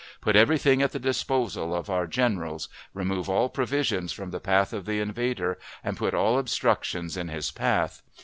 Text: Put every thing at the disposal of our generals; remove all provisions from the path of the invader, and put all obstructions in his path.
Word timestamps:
Put 0.19 0.35
every 0.35 0.57
thing 0.57 0.81
at 0.81 0.93
the 0.93 0.99
disposal 0.99 1.75
of 1.75 1.87
our 1.87 2.07
generals; 2.07 2.69
remove 2.91 3.29
all 3.29 3.49
provisions 3.49 4.11
from 4.11 4.31
the 4.31 4.39
path 4.39 4.73
of 4.73 4.87
the 4.87 4.99
invader, 4.99 5.59
and 5.83 5.95
put 5.95 6.15
all 6.15 6.39
obstructions 6.39 7.15
in 7.15 7.27
his 7.27 7.51
path. 7.51 8.01